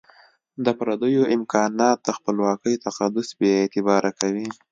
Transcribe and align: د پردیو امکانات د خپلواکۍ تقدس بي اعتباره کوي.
د 0.65 0.67
پردیو 0.79 1.23
امکانات 1.35 1.97
د 2.03 2.09
خپلواکۍ 2.17 2.75
تقدس 2.85 3.27
بي 3.37 3.49
اعتباره 3.61 4.11
کوي. 4.19 4.47